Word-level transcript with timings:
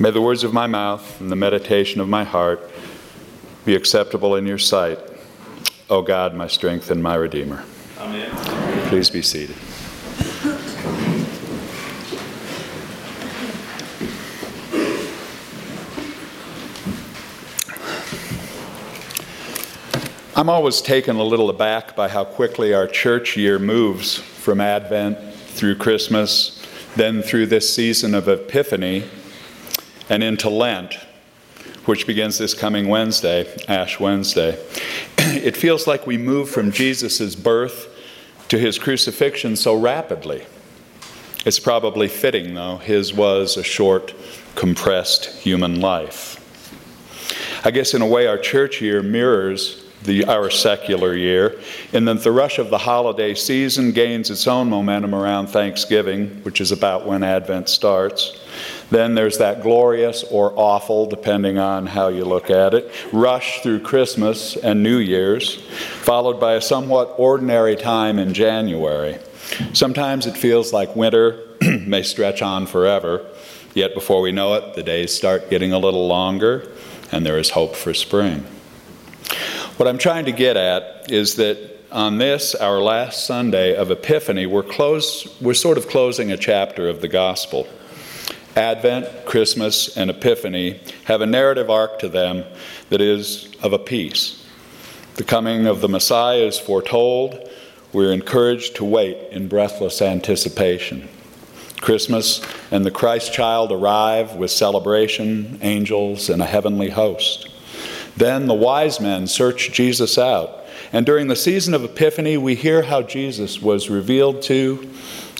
May 0.00 0.12
the 0.12 0.20
words 0.20 0.44
of 0.44 0.52
my 0.52 0.68
mouth 0.68 1.20
and 1.20 1.28
the 1.28 1.34
meditation 1.34 2.00
of 2.00 2.08
my 2.08 2.22
heart 2.22 2.70
be 3.64 3.74
acceptable 3.74 4.36
in 4.36 4.46
your 4.46 4.56
sight, 4.56 5.00
O 5.90 6.02
God, 6.02 6.36
my 6.36 6.46
strength 6.46 6.92
and 6.92 7.02
my 7.02 7.16
Redeemer. 7.16 7.64
Amen. 7.98 8.30
Please 8.90 9.10
be 9.10 9.22
seated. 9.22 9.56
I'm 20.36 20.48
always 20.48 20.80
taken 20.80 21.16
a 21.16 21.24
little 21.24 21.50
aback 21.50 21.96
by 21.96 22.06
how 22.06 22.22
quickly 22.24 22.72
our 22.72 22.86
church 22.86 23.36
year 23.36 23.58
moves 23.58 24.14
from 24.14 24.60
Advent 24.60 25.34
through 25.34 25.74
Christmas, 25.74 26.64
then 26.94 27.20
through 27.20 27.46
this 27.46 27.74
season 27.74 28.14
of 28.14 28.28
Epiphany, 28.28 29.02
and 30.08 30.22
into 30.22 30.48
Lent, 30.48 30.94
which 31.84 32.06
begins 32.06 32.38
this 32.38 32.54
coming 32.54 32.88
Wednesday, 32.88 33.46
Ash 33.68 33.98
Wednesday. 34.00 34.58
It 35.18 35.56
feels 35.56 35.86
like 35.86 36.06
we 36.06 36.16
move 36.16 36.48
from 36.48 36.72
Jesus' 36.72 37.34
birth 37.34 37.94
to 38.48 38.58
his 38.58 38.78
crucifixion 38.78 39.56
so 39.56 39.74
rapidly. 39.74 40.46
It's 41.44 41.60
probably 41.60 42.08
fitting, 42.08 42.54
though. 42.54 42.78
His 42.78 43.12
was 43.12 43.56
a 43.56 43.62
short, 43.62 44.14
compressed 44.54 45.26
human 45.26 45.80
life. 45.80 46.36
I 47.64 47.70
guess, 47.70 47.92
in 47.92 48.02
a 48.02 48.06
way, 48.06 48.26
our 48.26 48.38
church 48.38 48.80
year 48.80 49.02
mirrors 49.02 49.84
the, 50.02 50.24
our 50.24 50.50
secular 50.50 51.14
year, 51.14 51.60
and 51.92 52.06
that 52.08 52.22
the 52.22 52.32
rush 52.32 52.58
of 52.58 52.70
the 52.70 52.78
holiday 52.78 53.34
season 53.34 53.92
gains 53.92 54.30
its 54.30 54.46
own 54.46 54.68
momentum 54.68 55.14
around 55.14 55.48
Thanksgiving, 55.48 56.28
which 56.42 56.60
is 56.60 56.72
about 56.72 57.06
when 57.06 57.22
Advent 57.22 57.68
starts. 57.68 58.38
Then 58.90 59.14
there's 59.14 59.38
that 59.38 59.62
glorious 59.62 60.24
or 60.24 60.52
awful, 60.56 61.06
depending 61.06 61.58
on 61.58 61.86
how 61.86 62.08
you 62.08 62.24
look 62.24 62.50
at 62.50 62.72
it, 62.72 62.90
rush 63.12 63.60
through 63.60 63.80
Christmas 63.80 64.56
and 64.56 64.82
New 64.82 64.96
Year's, 64.96 65.56
followed 66.02 66.40
by 66.40 66.54
a 66.54 66.60
somewhat 66.60 67.14
ordinary 67.18 67.76
time 67.76 68.18
in 68.18 68.32
January. 68.32 69.18
Sometimes 69.74 70.26
it 70.26 70.36
feels 70.36 70.72
like 70.72 70.96
winter 70.96 71.38
may 71.86 72.02
stretch 72.02 72.40
on 72.40 72.66
forever, 72.66 73.26
yet 73.74 73.94
before 73.94 74.22
we 74.22 74.32
know 74.32 74.54
it, 74.54 74.74
the 74.74 74.82
days 74.82 75.14
start 75.14 75.50
getting 75.50 75.72
a 75.72 75.78
little 75.78 76.06
longer, 76.06 76.66
and 77.12 77.26
there 77.26 77.38
is 77.38 77.50
hope 77.50 77.76
for 77.76 77.92
spring. 77.92 78.46
What 79.76 79.86
I'm 79.86 79.98
trying 79.98 80.24
to 80.24 80.32
get 80.32 80.56
at 80.56 81.10
is 81.10 81.36
that 81.36 81.78
on 81.90 82.18
this, 82.18 82.54
our 82.54 82.80
last 82.80 83.26
Sunday 83.26 83.74
of 83.74 83.90
Epiphany, 83.90 84.46
we're, 84.46 84.62
close, 84.62 85.40
we're 85.40 85.54
sort 85.54 85.78
of 85.78 85.88
closing 85.88 86.30
a 86.32 86.36
chapter 86.36 86.88
of 86.88 87.00
the 87.00 87.08
Gospel. 87.08 87.66
Advent, 88.58 89.24
Christmas, 89.24 89.96
and 89.96 90.10
Epiphany 90.10 90.80
have 91.04 91.20
a 91.20 91.26
narrative 91.26 91.70
arc 91.70 92.00
to 92.00 92.08
them 92.08 92.44
that 92.90 93.00
is 93.00 93.54
of 93.62 93.72
a 93.72 93.78
piece. 93.78 94.44
The 95.14 95.22
coming 95.22 95.66
of 95.66 95.80
the 95.80 95.88
Messiah 95.88 96.42
is 96.42 96.58
foretold. 96.58 97.48
We're 97.92 98.12
encouraged 98.12 98.74
to 98.76 98.84
wait 98.84 99.16
in 99.30 99.46
breathless 99.46 100.02
anticipation. 100.02 101.08
Christmas 101.80 102.44
and 102.72 102.84
the 102.84 102.90
Christ 102.90 103.32
child 103.32 103.70
arrive 103.70 104.34
with 104.34 104.50
celebration, 104.50 105.60
angels, 105.62 106.28
and 106.28 106.42
a 106.42 106.46
heavenly 106.46 106.90
host. 106.90 107.48
Then 108.16 108.48
the 108.48 108.54
wise 108.54 108.98
men 108.98 109.28
search 109.28 109.70
Jesus 109.70 110.18
out. 110.18 110.64
And 110.92 111.06
during 111.06 111.28
the 111.28 111.36
season 111.36 111.74
of 111.74 111.84
Epiphany, 111.84 112.36
we 112.36 112.56
hear 112.56 112.82
how 112.82 113.02
Jesus 113.02 113.62
was 113.62 113.88
revealed 113.88 114.42
to 114.42 114.90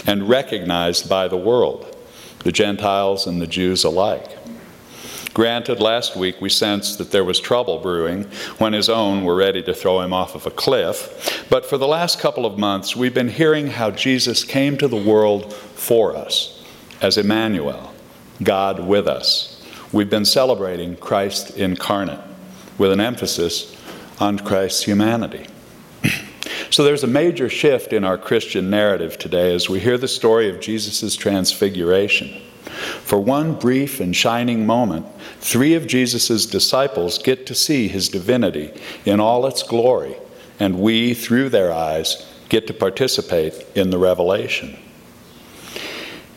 and 0.07 0.29
recognized 0.29 1.09
by 1.09 1.27
the 1.27 1.37
world, 1.37 1.97
the 2.41 2.53
Gentiles 2.53 3.27
and 3.27 3.41
the 3.41 3.47
Jews 3.47 3.85
alike. 3.85 4.39
Granted, 5.35 5.79
last 5.79 6.17
week 6.17 6.41
we 6.41 6.49
sensed 6.49 6.99
that 6.99 7.13
there 7.13 7.25
was 7.25 7.39
trouble 7.39 7.79
brewing 7.79 8.25
when 8.59 8.73
his 8.73 8.89
own 8.89 9.25
were 9.25 9.37
ready 9.37 9.63
to 9.63 9.75
throw 9.75 10.01
him 10.01 10.13
off 10.13 10.35
of 10.35 10.47
a 10.47 10.51
cliff. 10.51 11.47
But 11.49 11.65
for 11.65 11.79
the 11.79 11.87
last 11.87 12.19
couple 12.19 12.45
of 12.45 12.59
months, 12.59 12.97
we've 12.97 13.15
been 13.15 13.29
hearing 13.29 13.69
how 13.69 13.91
Jesus 13.91 14.43
came 14.43 14.77
to 14.79 14.89
the 14.89 14.97
world 14.97 15.53
for 15.53 16.17
us 16.17 16.65
as 17.01 17.17
Emmanuel, 17.17 17.95
God 18.43 18.81
with 18.81 19.07
us. 19.07 19.65
We've 19.93 20.11
been 20.11 20.25
celebrating 20.25 20.97
Christ 20.97 21.57
incarnate 21.57 22.21
with 22.77 22.93
an 22.93 23.01
emphasis 23.01 23.77
on 24.19 24.39
Christ's 24.39 24.83
humanity. 24.83 25.47
So 26.79 26.85
there's 26.85 27.03
a 27.03 27.09
major 27.09 27.49
shift 27.49 27.93
in 27.93 28.05
our 28.05 28.17
Christian 28.17 28.71
narrative 28.71 29.19
today 29.19 29.53
as 29.53 29.69
we 29.69 29.81
hear 29.81 29.99
the 29.99 30.07
story 30.07 30.49
of 30.49 30.61
Jesus' 30.61 31.17
transfiguration. 31.17 32.41
For 33.03 33.19
one 33.19 33.55
brief 33.55 33.99
and 33.99 34.15
shining 34.15 34.65
moment, 34.65 35.05
three 35.41 35.75
of 35.75 35.89
Jesus' 35.89 36.47
disciples 36.47 37.19
get 37.19 37.47
to 37.47 37.55
see 37.57 37.89
his 37.89 38.09
divinity 38.09 38.71
in 39.05 39.19
all 39.19 39.45
its 39.49 39.65
glory, 39.65 40.15
and 40.61 40.79
we, 40.79 41.15
through 41.15 41.49
their 41.49 41.73
eyes, 41.73 42.25
get 42.49 42.69
to 42.69 42.75
participate 42.75 43.55
in 43.75 43.91
the 43.91 43.99
revelation. 43.99 44.79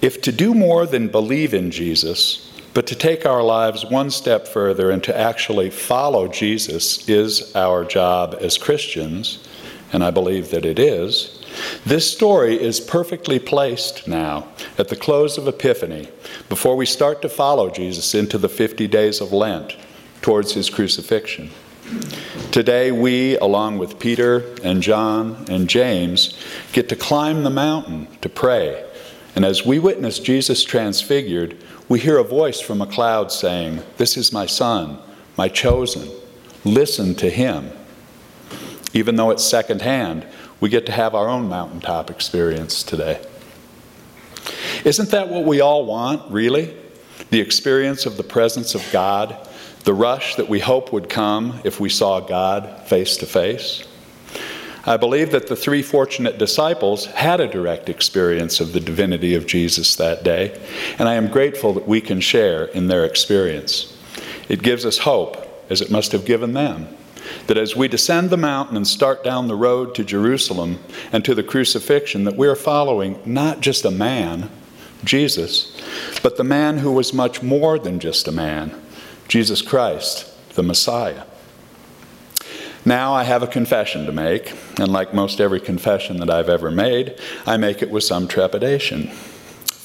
If 0.01 0.23
to 0.23 0.31
do 0.31 0.55
more 0.55 0.87
than 0.87 1.09
believe 1.09 1.53
in 1.53 1.69
Jesus 1.69 2.51
but 2.73 2.87
to 2.87 2.95
take 2.95 3.25
our 3.25 3.43
lives 3.43 3.85
one 3.85 4.09
step 4.09 4.47
further 4.47 4.91
and 4.91 5.03
to 5.03 5.15
actually 5.15 5.69
follow 5.69 6.27
Jesus 6.27 7.07
is 7.09 7.55
our 7.55 7.83
job 7.83 8.37
as 8.39 8.57
Christians, 8.57 9.45
and 9.91 10.03
I 10.03 10.11
believe 10.11 10.51
that 10.51 10.65
it 10.65 10.79
is. 10.79 11.41
This 11.85 12.11
story 12.11 12.61
is 12.61 12.79
perfectly 12.79 13.39
placed 13.39 14.07
now 14.07 14.47
at 14.77 14.87
the 14.87 14.95
close 14.95 15.37
of 15.37 15.47
Epiphany, 15.47 16.07
before 16.49 16.75
we 16.75 16.85
start 16.85 17.21
to 17.21 17.29
follow 17.29 17.69
Jesus 17.69 18.15
into 18.15 18.37
the 18.37 18.49
50 18.49 18.87
days 18.87 19.19
of 19.21 19.33
Lent 19.33 19.75
towards 20.21 20.53
his 20.53 20.69
crucifixion. 20.69 21.49
Today, 22.51 22.91
we, 22.91 23.37
along 23.37 23.77
with 23.77 23.99
Peter 23.99 24.45
and 24.63 24.81
John 24.81 25.45
and 25.49 25.69
James, 25.69 26.37
get 26.71 26.89
to 26.89 26.95
climb 26.95 27.43
the 27.43 27.49
mountain 27.49 28.07
to 28.21 28.29
pray. 28.29 28.85
And 29.35 29.43
as 29.45 29.65
we 29.65 29.79
witness 29.79 30.19
Jesus 30.19 30.63
transfigured, 30.63 31.57
we 31.89 31.99
hear 31.99 32.17
a 32.17 32.23
voice 32.23 32.61
from 32.61 32.81
a 32.81 32.87
cloud 32.87 33.31
saying, 33.31 33.81
This 33.97 34.15
is 34.15 34.31
my 34.31 34.45
son, 34.45 34.99
my 35.37 35.49
chosen. 35.49 36.09
Listen 36.63 37.15
to 37.15 37.29
him. 37.29 37.71
Even 38.93 39.15
though 39.15 39.29
it's 39.31 39.43
secondhand, 39.43 40.25
we 40.59 40.69
get 40.69 40.85
to 40.85 40.91
have 40.91 41.15
our 41.15 41.27
own 41.27 41.47
mountaintop 41.47 42.09
experience 42.09 42.83
today. 42.83 43.25
Isn't 44.83 45.09
that 45.11 45.29
what 45.29 45.45
we 45.45 45.61
all 45.61 45.85
want, 45.85 46.31
really? 46.31 46.75
The 47.29 47.39
experience 47.39 48.05
of 48.05 48.17
the 48.17 48.23
presence 48.23 48.75
of 48.75 48.87
God, 48.91 49.47
the 49.83 49.93
rush 49.93 50.35
that 50.35 50.49
we 50.49 50.59
hope 50.59 50.91
would 50.91 51.09
come 51.09 51.61
if 51.63 51.79
we 51.79 51.89
saw 51.89 52.19
God 52.19 52.87
face 52.87 53.17
to 53.17 53.25
face? 53.25 53.87
I 54.83 54.97
believe 54.97 55.31
that 55.31 55.47
the 55.47 55.55
three 55.55 55.83
fortunate 55.83 56.39
disciples 56.39 57.05
had 57.05 57.39
a 57.39 57.47
direct 57.47 57.87
experience 57.87 58.59
of 58.59 58.73
the 58.73 58.79
divinity 58.79 59.35
of 59.35 59.45
Jesus 59.45 59.95
that 59.97 60.23
day, 60.23 60.59
and 60.97 61.07
I 61.07 61.13
am 61.13 61.27
grateful 61.27 61.73
that 61.73 61.87
we 61.87 62.01
can 62.01 62.19
share 62.19 62.65
in 62.65 62.87
their 62.87 63.05
experience. 63.05 63.95
It 64.49 64.63
gives 64.63 64.85
us 64.85 64.97
hope, 64.97 65.37
as 65.69 65.81
it 65.81 65.91
must 65.91 66.11
have 66.13 66.25
given 66.25 66.53
them, 66.53 66.87
that 67.47 67.57
as 67.57 67.75
we 67.75 67.87
descend 67.87 68.29
the 68.29 68.37
mountain 68.37 68.77
and 68.77 68.87
start 68.87 69.23
down 69.23 69.47
the 69.47 69.55
road 69.55 69.95
to 69.95 70.03
Jerusalem 70.03 70.79
and 71.11 71.23
to 71.25 71.35
the 71.35 71.43
crucifixion, 71.43 72.23
that 72.23 72.37
we 72.37 72.47
are 72.47 72.55
following 72.55 73.19
not 73.25 73.61
just 73.61 73.85
a 73.85 73.91
man, 73.91 74.49
Jesus, 75.03 75.75
but 76.21 76.37
the 76.37 76.43
man 76.43 76.79
who 76.79 76.91
was 76.91 77.13
much 77.13 77.41
more 77.41 77.79
than 77.79 77.99
just 77.99 78.27
a 78.27 78.31
man, 78.31 78.79
Jesus 79.27 79.61
Christ, 79.61 80.27
the 80.55 80.63
Messiah. 80.63 81.23
Now 82.85 83.13
I 83.13 83.23
have 83.23 83.43
a 83.43 83.47
confession 83.47 84.05
to 84.05 84.11
make, 84.11 84.53
and 84.79 84.91
like 84.91 85.13
most 85.13 85.39
every 85.39 85.59
confession 85.59 86.17
that 86.17 86.29
I've 86.29 86.49
ever 86.49 86.71
made, 86.71 87.15
I 87.45 87.57
make 87.57 87.81
it 87.81 87.91
with 87.91 88.03
some 88.03 88.27
trepidation 88.27 89.11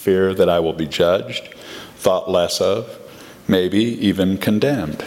fear 0.07 0.33
that 0.33 0.49
I 0.49 0.61
will 0.61 0.73
be 0.73 0.87
judged, 0.87 1.53
thought 1.97 2.31
less 2.31 2.61
of, 2.61 2.97
maybe 3.49 3.83
even 3.83 4.39
condemned. 4.39 5.05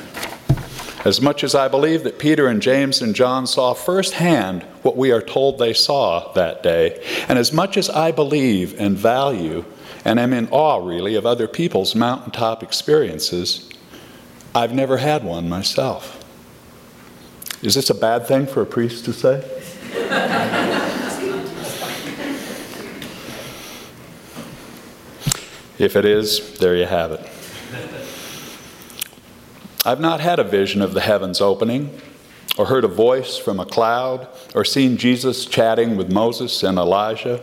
As 1.06 1.22
much 1.22 1.46
as 1.46 1.56
I 1.56 1.70
believe 1.70 2.04
that 2.04 2.20
Peter 2.20 2.48
and 2.48 2.62
James 2.62 3.02
and 3.02 3.16
John 3.16 3.48
saw 3.48 3.74
firsthand 3.74 4.64
what 4.82 4.98
we 4.98 5.12
are 5.12 5.22
told 5.22 5.58
they 5.58 5.74
saw 5.74 6.34
that 6.34 6.62
day, 6.62 7.02
and 7.30 7.40
as 7.40 7.54
much 7.54 7.78
as 7.78 7.90
I 7.90 8.12
believe 8.12 8.78
and 8.80 8.98
value 8.98 9.64
and 10.04 10.20
am 10.20 10.34
in 10.34 10.50
awe, 10.50 10.86
really, 10.86 11.16
of 11.16 11.26
other 11.26 11.48
people's 11.48 11.96
mountaintop 11.96 12.64
experiences, 12.64 13.70
I've 14.54 14.74
never 14.74 14.98
had 14.98 15.24
one 15.24 15.48
myself. 15.48 16.18
Is 17.62 17.76
this 17.76 17.90
a 17.90 17.96
bad 17.96 18.28
thing 18.28 18.46
for 18.46 18.62
a 18.62 18.66
priest 18.66 19.06
to 19.06 19.14
say? 19.14 19.40
if 25.78 25.96
it 25.96 26.04
is, 26.04 26.58
there 26.60 26.76
you 26.76 26.86
have 26.86 27.12
it. 27.12 27.29
I've 29.86 30.00
not 30.00 30.20
had 30.20 30.40
a 30.40 30.44
vision 30.44 30.82
of 30.82 30.94
the 30.94 31.02
heavens 31.02 31.40
opening 31.42 32.00
or 32.60 32.66
heard 32.66 32.84
a 32.84 32.90
voice 32.90 33.38
from 33.38 33.58
a 33.58 33.66
cloud, 33.66 34.28
or 34.54 34.66
seen 34.66 34.98
Jesus 34.98 35.46
chatting 35.46 35.96
with 35.96 36.12
Moses 36.12 36.62
and 36.62 36.78
Elijah, 36.78 37.42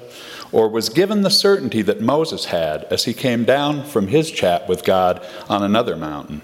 or 0.53 0.69
was 0.69 0.91
given 0.91 1.23
the 1.23 1.31
certainty 1.31 1.81
that 1.81 2.03
Moses 2.03 2.47
had 2.47 2.85
as 2.85 3.05
he 3.05 3.15
came 3.15 3.45
down 3.45 3.83
from 3.83 4.09
his 4.09 4.31
chat 4.31 4.69
with 4.69 4.85
God 4.85 5.27
on 5.49 5.63
another 5.63 5.97
mountain. 5.97 6.43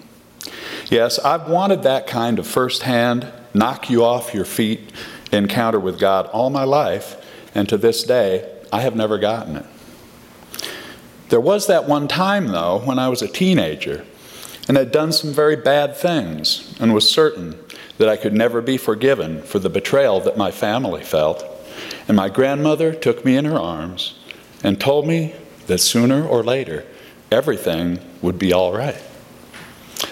Yes, 0.89 1.19
I've 1.19 1.51
wanted 1.51 1.83
that 1.83 2.07
kind 2.07 2.39
of 2.39 2.47
firsthand, 2.47 3.31
knock 3.53 3.91
you 3.91 4.03
off 4.03 4.33
your 4.33 4.47
feet 4.47 4.91
encounter 5.31 5.79
with 5.79 5.99
God 5.99 6.27
all 6.29 6.49
my 6.49 6.65
life, 6.65 7.17
and 7.55 7.69
to 7.69 7.77
this 7.77 8.05
day, 8.05 8.51
I 8.73 8.81
have 8.81 8.97
never 8.97 9.19
gotten 9.19 9.57
it. 9.57 9.67
There 11.29 11.41
was 11.41 11.67
that 11.67 11.87
one 11.87 12.09
time, 12.09 12.49
though, 12.49 12.79
when 12.79 12.99
I 12.99 13.11
was 13.11 13.21
a 13.21 13.29
teenager 13.29 14.07
and 14.69 14.77
had 14.77 14.93
done 14.93 15.13
some 15.13 15.33
very 15.33 15.57
bad 15.57 15.97
things 15.97 16.77
and 16.81 16.95
was 16.95 17.11
certain 17.11 17.59
that 17.99 18.09
I 18.09 18.17
could 18.17 18.33
never 18.33 18.61
be 18.61 18.77
forgiven 18.77 19.43
for 19.43 19.59
the 19.59 19.71
betrayal 19.71 20.21
that 20.21 20.37
my 20.37 20.51
family 20.51 21.03
felt. 21.03 21.45
And 22.09 22.17
my 22.17 22.29
grandmother 22.29 22.95
took 22.95 23.25
me 23.25 23.37
in 23.37 23.45
her 23.45 23.59
arms 23.59 24.19
and 24.63 24.81
told 24.81 25.07
me 25.07 25.35
that 25.67 25.79
sooner 25.79 26.27
or 26.27 26.43
later 26.43 26.85
everything 27.31 27.99
would 28.21 28.39
be 28.39 28.53
all 28.53 28.73
right. 28.73 29.01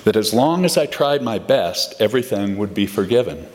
That 0.05 0.17
as 0.17 0.33
long 0.33 0.65
as 0.65 0.77
I 0.77 0.87
tried 0.87 1.23
my 1.23 1.39
best, 1.39 1.95
everything 2.01 2.57
would 2.57 2.75
be 2.75 2.87
forgiven. 2.87 3.47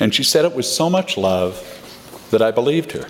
And 0.00 0.14
she 0.14 0.24
said 0.24 0.44
it 0.44 0.54
with 0.54 0.66
so 0.66 0.88
much 0.88 1.16
love 1.16 2.28
that 2.30 2.42
I 2.42 2.50
believed 2.50 2.92
her. 2.92 3.08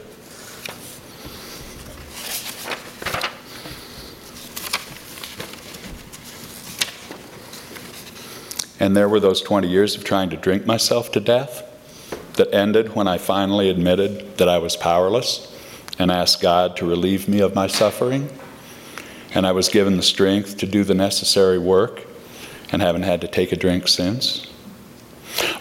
And 8.82 8.96
there 8.96 9.08
were 9.08 9.20
those 9.20 9.40
20 9.40 9.68
years 9.68 9.94
of 9.94 10.02
trying 10.02 10.30
to 10.30 10.36
drink 10.36 10.66
myself 10.66 11.12
to 11.12 11.20
death 11.20 11.62
that 12.34 12.52
ended 12.52 12.96
when 12.96 13.06
I 13.06 13.16
finally 13.16 13.70
admitted 13.70 14.38
that 14.38 14.48
I 14.48 14.58
was 14.58 14.76
powerless 14.76 15.56
and 16.00 16.10
asked 16.10 16.42
God 16.42 16.76
to 16.78 16.84
relieve 16.84 17.28
me 17.28 17.38
of 17.38 17.54
my 17.54 17.68
suffering. 17.68 18.28
And 19.36 19.46
I 19.46 19.52
was 19.52 19.68
given 19.68 19.98
the 19.98 20.02
strength 20.02 20.56
to 20.56 20.66
do 20.66 20.82
the 20.82 20.96
necessary 20.96 21.60
work 21.60 22.04
and 22.72 22.82
haven't 22.82 23.04
had 23.04 23.20
to 23.20 23.28
take 23.28 23.52
a 23.52 23.56
drink 23.56 23.86
since. 23.86 24.51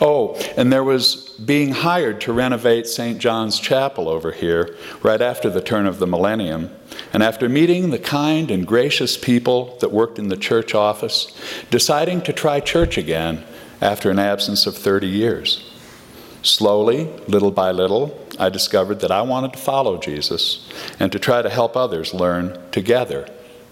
Oh, 0.04 0.34
and 0.58 0.74
there 0.74 0.84
was 0.84 1.30
being 1.46 1.74
hired 1.74 2.22
to 2.22 2.34
renovate 2.34 2.88
St. 2.88 3.20
John's 3.20 3.60
Chapel 3.60 4.10
over 4.10 4.32
here 4.32 4.76
right 5.04 5.22
after 5.22 5.48
the 5.48 5.62
turn 5.62 5.86
of 5.86 6.00
the 6.00 6.08
millennium. 6.08 6.72
And 7.14 7.22
after 7.22 7.48
meeting 7.48 7.92
the 7.92 8.00
kind 8.00 8.50
and 8.50 8.66
gracious 8.66 9.16
people 9.16 9.78
that 9.80 9.92
worked 9.92 10.18
in 10.18 10.30
the 10.30 10.38
church 10.38 10.74
office, 10.74 11.32
deciding 11.70 12.22
to 12.24 12.34
try 12.34 12.60
church 12.60 12.98
again 12.98 13.46
after 13.80 14.10
an 14.10 14.18
absence 14.18 14.66
of 14.66 14.76
30 14.76 15.08
years. 15.08 15.72
Slowly, 16.42 17.04
little 17.28 17.52
by 17.52 17.70
little, 17.70 18.28
I 18.40 18.50
discovered 18.50 19.02
that 19.02 19.12
I 19.12 19.22
wanted 19.22 19.54
to 19.54 19.60
follow 19.60 19.98
Jesus 19.98 20.68
and 21.00 21.12
to 21.12 21.20
try 21.20 21.44
to 21.44 21.50
help 21.50 21.78
others 21.78 22.12
learn 22.12 22.60
together 22.72 23.28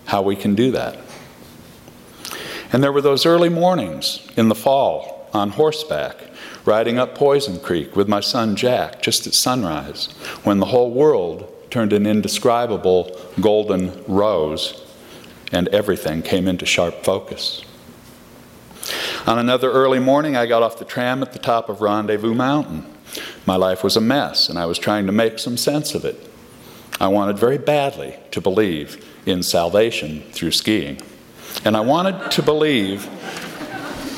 how 0.05 0.21
we 0.21 0.35
can 0.35 0.53
do 0.53 0.69
that. 0.71 0.99
And 2.71 2.83
there 2.83 2.91
were 2.91 3.01
those 3.01 3.25
early 3.25 3.49
mornings 3.49 4.27
in 4.37 4.49
the 4.49 4.55
fall 4.55 5.19
on 5.33 5.51
horseback, 5.51 6.15
riding 6.65 6.97
up 6.97 7.15
Poison 7.15 7.59
Creek 7.59 7.95
with 7.95 8.07
my 8.07 8.19
son 8.19 8.55
Jack 8.55 9.01
just 9.01 9.27
at 9.27 9.33
sunrise, 9.33 10.07
when 10.43 10.59
the 10.59 10.67
whole 10.67 10.91
world 10.91 11.53
turned 11.69 11.93
an 11.93 12.05
indescribable 12.05 13.15
golden 13.39 14.03
rose 14.05 14.85
and 15.51 15.67
everything 15.69 16.21
came 16.21 16.47
into 16.47 16.65
sharp 16.65 17.03
focus. 17.03 17.63
On 19.27 19.37
another 19.37 19.71
early 19.71 19.99
morning, 19.99 20.35
I 20.35 20.45
got 20.45 20.63
off 20.63 20.79
the 20.79 20.85
tram 20.85 21.21
at 21.21 21.33
the 21.33 21.39
top 21.39 21.69
of 21.69 21.81
Rendezvous 21.81 22.33
Mountain. 22.33 22.85
My 23.45 23.55
life 23.55 23.83
was 23.83 23.97
a 23.97 24.01
mess, 24.01 24.49
and 24.49 24.57
I 24.57 24.65
was 24.65 24.79
trying 24.79 25.05
to 25.07 25.11
make 25.11 25.39
some 25.39 25.57
sense 25.57 25.93
of 25.93 26.05
it. 26.05 26.27
I 26.99 27.07
wanted 27.07 27.37
very 27.37 27.57
badly 27.57 28.15
to 28.31 28.41
believe 28.41 29.05
in 29.25 29.43
salvation 29.43 30.21
through 30.31 30.51
skiing. 30.51 31.01
And 31.65 31.75
I 31.75 31.81
wanted 31.81 32.31
to 32.31 32.41
believe 32.41 33.07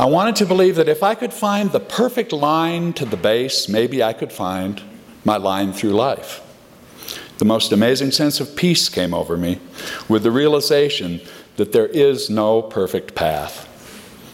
I 0.02 0.06
wanted 0.06 0.36
to 0.38 0.48
believe 0.48 0.78
that 0.78 0.90
if 0.90 1.04
I 1.04 1.14
could 1.14 1.32
find 1.32 1.72
the 1.72 1.80
perfect 1.80 2.34
line 2.34 2.92
to 2.94 3.06
the 3.06 3.16
base, 3.16 3.70
maybe 3.70 4.02
I 4.02 4.14
could 4.14 4.34
find 4.34 4.82
my 5.24 5.38
line 5.38 5.74
through 5.74 5.92
life. 5.92 6.42
The 7.38 7.46
most 7.46 7.72
amazing 7.72 8.10
sense 8.10 8.40
of 8.40 8.56
peace 8.56 8.90
came 8.90 9.14
over 9.14 9.38
me 9.38 9.60
with 10.10 10.24
the 10.24 10.32
realization 10.32 11.22
that 11.58 11.72
there 11.72 11.86
is 11.86 12.32
no 12.32 12.64
perfect 12.64 13.14
path, 13.14 13.68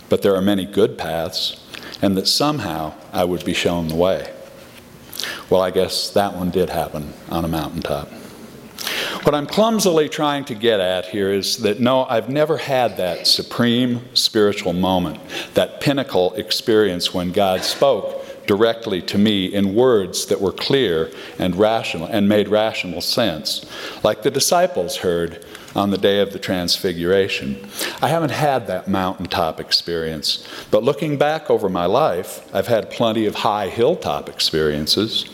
but 0.07 0.21
there 0.21 0.37
are 0.37 0.41
many 0.41 0.63
good 0.63 0.97
paths, 0.97 1.61
and 2.01 2.15
that 2.15 2.29
somehow 2.29 2.93
I 3.11 3.25
would 3.25 3.43
be 3.43 3.53
shown 3.53 3.89
the 3.89 3.95
way. 3.95 4.33
Well, 5.49 5.61
I 5.61 5.71
guess 5.71 6.09
that 6.11 6.33
one 6.33 6.49
did 6.49 6.69
happen 6.69 7.11
on 7.29 7.43
a 7.43 7.49
mountaintop. 7.49 8.09
What 9.27 9.35
I'm 9.35 9.45
clumsily 9.45 10.07
trying 10.07 10.45
to 10.45 10.55
get 10.55 10.79
at 10.79 11.07
here 11.07 11.33
is 11.33 11.57
that 11.57 11.81
no, 11.81 12.05
I've 12.05 12.29
never 12.29 12.55
had 12.55 12.95
that 12.95 13.27
supreme 13.27 14.15
spiritual 14.15 14.71
moment, 14.71 15.19
that 15.53 15.81
pinnacle 15.81 16.33
experience 16.35 17.13
when 17.13 17.33
God 17.33 17.65
spoke 17.65 18.23
directly 18.47 19.01
to 19.01 19.17
me 19.17 19.47
in 19.47 19.75
words 19.75 20.27
that 20.27 20.39
were 20.39 20.53
clear 20.53 21.11
and 21.39 21.57
rational 21.57 22.07
and 22.07 22.29
made 22.29 22.47
rational 22.47 23.01
sense, 23.01 23.65
like 24.01 24.23
the 24.23 24.31
disciples 24.31 24.95
heard 24.95 25.45
on 25.75 25.91
the 25.91 25.97
day 25.97 26.21
of 26.21 26.31
the 26.31 26.39
Transfiguration. 26.39 27.67
I 28.01 28.07
haven't 28.07 28.31
had 28.31 28.67
that 28.67 28.87
mountaintop 28.87 29.59
experience, 29.59 30.47
but 30.71 30.85
looking 30.85 31.17
back 31.17 31.49
over 31.49 31.67
my 31.67 31.85
life, 31.85 32.49
I've 32.55 32.67
had 32.67 32.89
plenty 32.89 33.25
of 33.25 33.35
high 33.35 33.67
hilltop 33.67 34.29
experiences. 34.29 35.29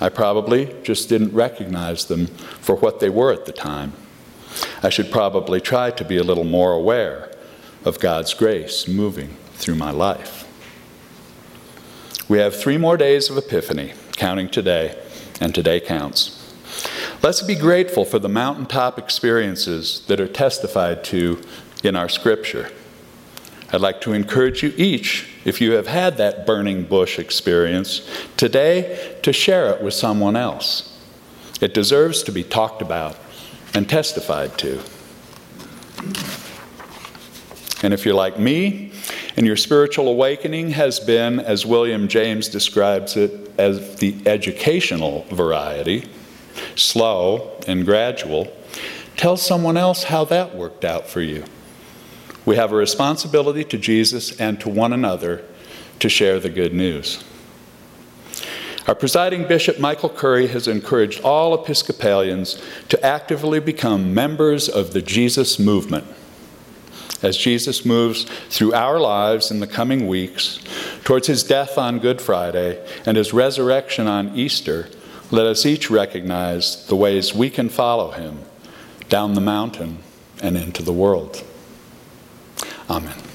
I 0.00 0.08
probably 0.10 0.74
just 0.82 1.08
didn't 1.08 1.32
recognize 1.32 2.06
them 2.06 2.26
for 2.26 2.76
what 2.76 3.00
they 3.00 3.08
were 3.08 3.32
at 3.32 3.46
the 3.46 3.52
time. 3.52 3.92
I 4.82 4.88
should 4.90 5.10
probably 5.10 5.60
try 5.60 5.90
to 5.90 6.04
be 6.04 6.16
a 6.16 6.22
little 6.22 6.44
more 6.44 6.72
aware 6.72 7.32
of 7.84 8.00
God's 8.00 8.34
grace 8.34 8.86
moving 8.86 9.36
through 9.54 9.76
my 9.76 9.90
life. 9.90 10.44
We 12.28 12.38
have 12.38 12.56
three 12.56 12.76
more 12.76 12.96
days 12.96 13.30
of 13.30 13.38
Epiphany, 13.38 13.92
counting 14.12 14.48
today, 14.48 15.00
and 15.40 15.54
today 15.54 15.80
counts. 15.80 16.42
Let's 17.22 17.42
be 17.42 17.54
grateful 17.54 18.04
for 18.04 18.18
the 18.18 18.28
mountaintop 18.28 18.98
experiences 18.98 20.04
that 20.08 20.20
are 20.20 20.28
testified 20.28 21.04
to 21.04 21.40
in 21.82 21.96
our 21.96 22.08
scripture. 22.08 22.70
I'd 23.72 23.80
like 23.80 24.00
to 24.02 24.12
encourage 24.12 24.62
you 24.62 24.72
each, 24.76 25.28
if 25.44 25.60
you 25.60 25.72
have 25.72 25.88
had 25.88 26.16
that 26.18 26.46
burning 26.46 26.84
bush 26.84 27.18
experience, 27.18 28.08
today 28.36 29.16
to 29.22 29.32
share 29.32 29.70
it 29.70 29.82
with 29.82 29.94
someone 29.94 30.36
else. 30.36 30.96
It 31.60 31.74
deserves 31.74 32.22
to 32.24 32.32
be 32.32 32.44
talked 32.44 32.80
about 32.80 33.16
and 33.74 33.88
testified 33.88 34.56
to. 34.58 34.80
And 37.82 37.92
if 37.92 38.04
you're 38.04 38.14
like 38.14 38.38
me, 38.38 38.92
and 39.36 39.46
your 39.46 39.56
spiritual 39.56 40.08
awakening 40.08 40.70
has 40.70 40.98
been, 40.98 41.40
as 41.40 41.66
William 41.66 42.08
James 42.08 42.48
describes 42.48 43.16
it, 43.16 43.50
as 43.58 43.96
the 43.96 44.16
educational 44.26 45.24
variety, 45.24 46.08
slow 46.74 47.52
and 47.66 47.84
gradual, 47.84 48.50
tell 49.16 49.36
someone 49.36 49.76
else 49.76 50.04
how 50.04 50.24
that 50.24 50.54
worked 50.54 50.84
out 50.84 51.06
for 51.06 51.20
you. 51.20 51.44
We 52.46 52.56
have 52.56 52.72
a 52.72 52.76
responsibility 52.76 53.64
to 53.64 53.76
Jesus 53.76 54.40
and 54.40 54.58
to 54.60 54.68
one 54.68 54.92
another 54.92 55.44
to 55.98 56.08
share 56.08 56.38
the 56.38 56.48
good 56.48 56.72
news. 56.72 57.24
Our 58.86 58.94
presiding 58.94 59.48
bishop, 59.48 59.80
Michael 59.80 60.08
Curry, 60.08 60.46
has 60.46 60.68
encouraged 60.68 61.20
all 61.22 61.54
Episcopalians 61.54 62.62
to 62.88 63.04
actively 63.04 63.58
become 63.58 64.14
members 64.14 64.68
of 64.68 64.92
the 64.92 65.02
Jesus 65.02 65.58
movement. 65.58 66.06
As 67.20 67.36
Jesus 67.36 67.84
moves 67.84 68.24
through 68.48 68.74
our 68.74 69.00
lives 69.00 69.50
in 69.50 69.58
the 69.58 69.66
coming 69.66 70.06
weeks 70.06 70.60
towards 71.02 71.26
his 71.26 71.42
death 71.42 71.76
on 71.76 71.98
Good 71.98 72.20
Friday 72.20 72.86
and 73.04 73.16
his 73.16 73.32
resurrection 73.32 74.06
on 74.06 74.36
Easter, 74.36 74.88
let 75.32 75.46
us 75.46 75.66
each 75.66 75.90
recognize 75.90 76.86
the 76.86 76.94
ways 76.94 77.34
we 77.34 77.50
can 77.50 77.68
follow 77.68 78.12
him 78.12 78.38
down 79.08 79.34
the 79.34 79.40
mountain 79.40 79.98
and 80.40 80.56
into 80.56 80.84
the 80.84 80.92
world. 80.92 81.42
Amen. 82.88 83.25